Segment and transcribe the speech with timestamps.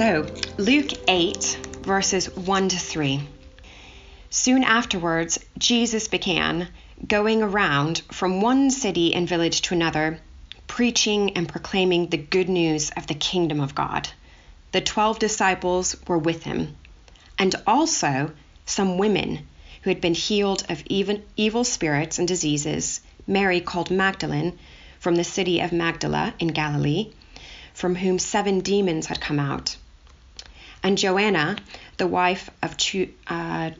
[0.00, 3.20] So, Luke 8, verses 1 to 3.
[4.30, 6.68] Soon afterwards, Jesus began
[7.06, 10.18] going around from one city and village to another,
[10.66, 14.08] preaching and proclaiming the good news of the kingdom of God.
[14.72, 16.76] The twelve disciples were with him,
[17.38, 18.32] and also
[18.64, 19.46] some women
[19.82, 24.58] who had been healed of even, evil spirits and diseases Mary, called Magdalene,
[24.98, 27.12] from the city of Magdala in Galilee,
[27.74, 29.76] from whom seven demons had come out.
[30.82, 31.56] And Joanna,
[31.96, 33.70] the wife of Ch- uh,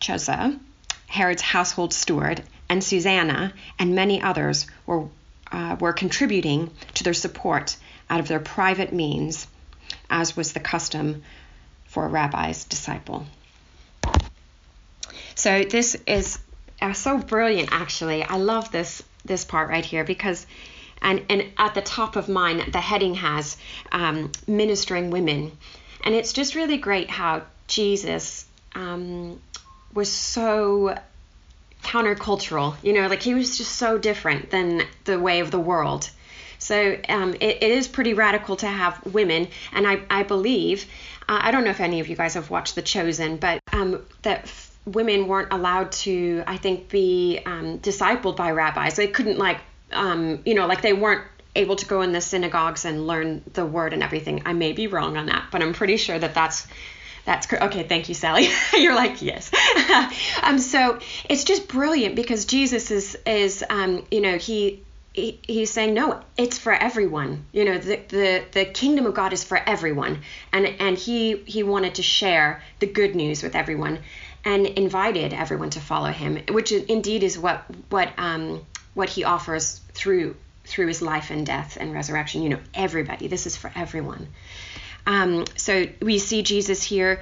[0.00, 0.58] Chuza,
[1.06, 5.08] Herod's household steward, and Susanna, and many others were,
[5.50, 7.76] uh, were contributing to their support
[8.08, 9.46] out of their private means,
[10.08, 11.22] as was the custom
[11.86, 13.26] for a rabbi's disciple.
[15.34, 16.38] So this is
[16.80, 18.22] uh, so brilliant, actually.
[18.22, 20.46] I love this this part right here because
[21.00, 23.56] and and at the top of mine the heading has
[23.92, 25.52] um, ministering women
[26.04, 29.40] and it's just really great how jesus um,
[29.94, 30.96] was so
[31.82, 36.08] countercultural you know like he was just so different than the way of the world
[36.58, 40.86] so um, it, it is pretty radical to have women and i, I believe
[41.28, 44.02] uh, i don't know if any of you guys have watched the chosen but um,
[44.22, 44.48] that
[44.84, 48.96] women weren't allowed to, I think, be um, discipled by rabbis.
[48.96, 49.58] They couldn't like,
[49.92, 53.64] um, you know, like they weren't able to go in the synagogues and learn the
[53.64, 54.42] word and everything.
[54.46, 56.66] I may be wrong on that, but I'm pretty sure that that's
[57.24, 57.52] that's.
[57.52, 58.48] Okay, thank you, Sally.
[58.76, 59.50] You're like yes.
[60.42, 60.98] um, so
[61.28, 64.82] it's just brilliant because Jesus is is um, you know he
[65.12, 69.34] he, he's saying no it's for everyone you know the, the the kingdom of god
[69.34, 70.22] is for everyone
[70.54, 73.98] and and he he wanted to share the good news with everyone
[74.44, 78.64] and invited everyone to follow him, which indeed is what what um,
[78.94, 80.36] what he offers through
[80.72, 82.42] through his life and death and resurrection.
[82.42, 83.28] You know, everybody.
[83.28, 84.28] This is for everyone.
[85.06, 87.20] Um, so we see Jesus here,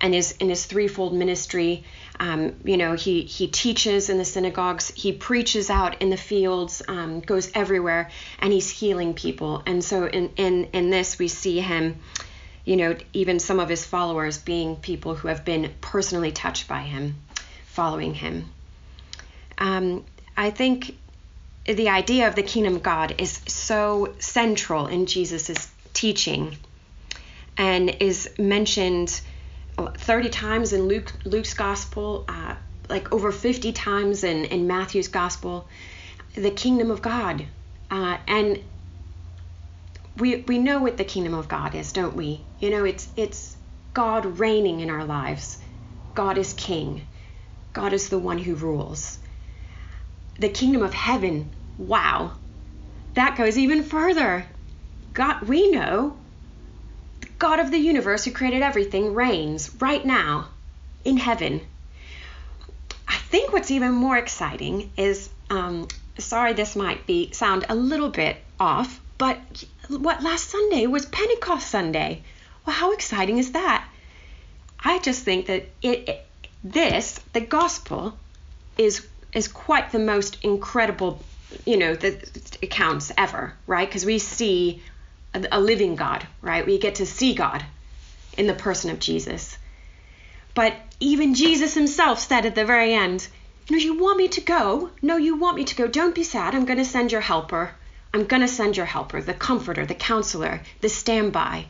[0.00, 1.84] and in his threefold ministry.
[2.20, 6.80] Um, you know, he he teaches in the synagogues, he preaches out in the fields,
[6.86, 9.62] um, goes everywhere, and he's healing people.
[9.66, 12.00] And so in in in this we see him
[12.64, 16.82] you know, even some of his followers being people who have been personally touched by
[16.82, 17.16] him,
[17.66, 18.50] following him.
[19.58, 20.04] Um,
[20.36, 20.96] I think
[21.64, 26.56] the idea of the kingdom of God is so central in Jesus' teaching
[27.56, 29.20] and is mentioned
[29.78, 32.54] 30 times in Luke, Luke's gospel, uh,
[32.88, 35.68] like over 50 times in, in Matthew's gospel,
[36.34, 37.46] the kingdom of God.
[37.90, 38.58] Uh, and
[40.16, 42.40] we we know what the kingdom of God is, don't we?
[42.58, 43.56] You know, it's it's
[43.94, 45.58] God reigning in our lives.
[46.14, 47.06] God is king.
[47.72, 49.18] God is the one who rules.
[50.38, 52.32] The kingdom of heaven, wow.
[53.14, 54.46] That goes even further.
[55.12, 56.16] God, we know
[57.20, 60.48] the God of the universe who created everything reigns right now
[61.04, 61.60] in heaven.
[63.06, 65.88] I think what's even more exciting is um,
[66.18, 69.38] sorry this might be sound a little bit off, but
[69.88, 72.22] what last Sunday was Pentecost Sunday.
[72.64, 73.86] Well, how exciting is that?
[74.82, 76.26] I just think that it, it
[76.64, 78.16] this the gospel
[78.78, 81.22] is is quite the most incredible,
[81.64, 82.16] you know, the
[82.62, 83.88] accounts ever, right?
[83.88, 84.82] Because we see
[85.34, 86.66] a, a living God, right?
[86.66, 87.64] We get to see God
[88.36, 89.56] in the person of Jesus.
[90.54, 93.26] But even Jesus himself said at the very end,
[93.70, 94.90] No, you want me to go?
[95.00, 95.86] No, you want me to go.
[95.86, 96.54] Don't be sad.
[96.54, 97.74] I'm going to send your helper.
[98.14, 101.66] I'm going to send your helper, the comforter, the counselor, the standby,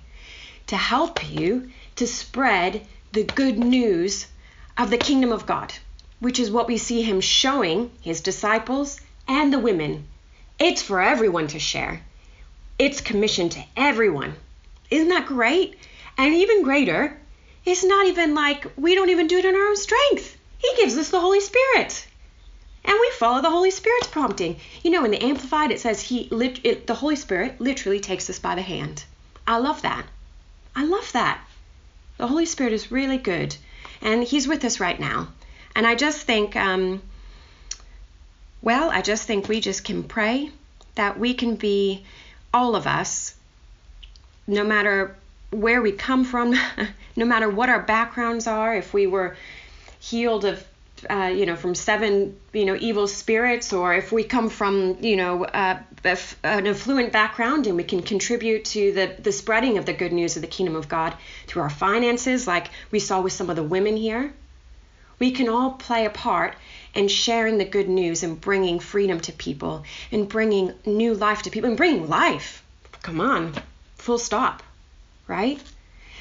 [0.66, 4.26] to help you to spread the good news
[4.76, 5.72] of the kingdom of God,
[6.22, 10.06] which is what we see him showing his disciples and the women.
[10.58, 12.02] It's for everyone to share.
[12.78, 14.34] It's commissioned to everyone.
[14.90, 15.76] Isn't that great?
[16.16, 17.18] And even greater,
[17.64, 20.36] it's not even like we don't even do it in our own strength.
[20.58, 22.06] He gives us the Holy Spirit
[22.84, 24.56] and we follow the Holy Spirit's prompting.
[24.82, 28.28] You know, in the Amplified, it says he, lit, it, the Holy Spirit, literally takes
[28.28, 29.04] us by the hand.
[29.46, 30.04] I love that.
[30.74, 31.40] I love that.
[32.18, 33.56] The Holy Spirit is really good,
[34.00, 35.28] and He's with us right now.
[35.74, 37.02] And I just think, um,
[38.60, 40.50] well, I just think we just can pray
[40.94, 42.04] that we can be,
[42.54, 43.34] all of us,
[44.46, 45.16] no matter
[45.50, 46.54] where we come from,
[47.16, 49.36] no matter what our backgrounds are, if we were
[50.00, 50.64] healed of
[51.10, 55.16] uh, you know, from seven, you know, evil spirits, or if we come from, you
[55.16, 55.78] know, uh,
[56.44, 60.36] an affluent background and we can contribute to the, the spreading of the good news
[60.36, 61.14] of the kingdom of God
[61.46, 64.32] through our finances, like we saw with some of the women here,
[65.22, 66.56] we can all play a part
[66.96, 71.50] in sharing the good news and bringing freedom to people and bringing new life to
[71.50, 72.60] people and bringing life.
[73.02, 73.54] Come on,
[73.94, 74.64] full stop,
[75.28, 75.62] right?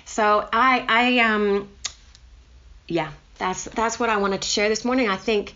[0.06, 1.68] So I, I, um,
[2.88, 3.10] yeah,
[3.40, 5.10] that's that's what I wanted to share this morning.
[5.10, 5.56] I think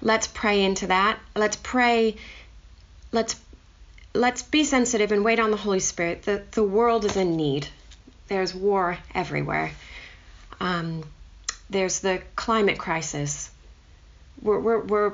[0.00, 1.18] let's pray into that.
[1.34, 2.16] Let's pray.
[3.12, 3.36] Let's
[4.14, 6.22] let's be sensitive and wait on the Holy Spirit.
[6.22, 7.68] The the world is in need.
[8.28, 9.72] There's war everywhere.
[10.60, 11.04] Um,
[11.70, 13.50] there's the climate crisis.
[14.40, 15.12] We're, we're, we're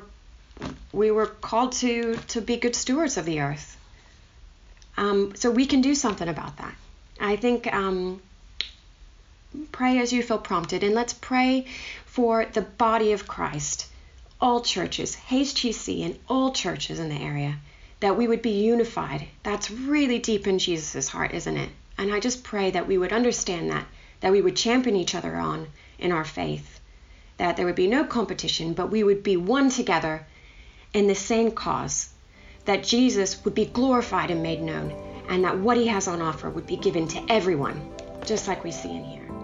[0.92, 3.76] we were called to to be good stewards of the earth.
[4.96, 6.74] Um, so we can do something about that.
[7.18, 8.20] I think um,
[9.70, 11.66] pray as you feel prompted, and let's pray
[12.04, 13.86] for the body of Christ,
[14.40, 17.56] all churches, HTC, and all churches in the area,
[18.00, 19.28] that we would be unified.
[19.42, 21.70] That's really deep in Jesus' heart, isn't it?
[21.96, 23.86] And I just pray that we would understand that,
[24.22, 25.66] that we would champion each other on
[25.98, 26.80] in our faith,
[27.36, 30.24] that there would be no competition, but we would be one together
[30.94, 32.08] in the same cause,
[32.64, 34.92] that Jesus would be glorified and made known,
[35.28, 37.90] and that what he has on offer would be given to everyone,
[38.24, 39.41] just like we see in here.